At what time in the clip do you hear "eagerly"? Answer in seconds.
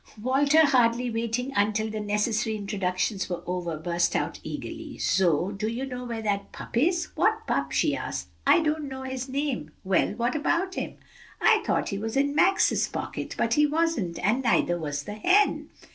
4.41-4.97